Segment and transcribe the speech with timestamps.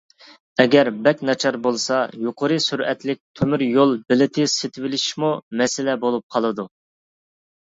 [0.61, 5.31] ئەگەر بەك ناچار بولسا، يۇقىرى سۈرئەتلىك تۆمۈر يول بېلىتى سېتىۋېلىشمۇ
[5.63, 6.69] مەسىلە بولۇپ قالىدۇ.